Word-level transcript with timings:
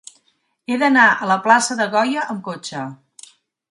He 0.71 0.77
d'anar 0.85 1.05
a 1.11 1.29
la 1.33 1.39
plaça 1.45 1.79
de 1.83 1.89
Goya 1.95 2.27
amb 2.29 2.45
cotxe. 2.53 2.87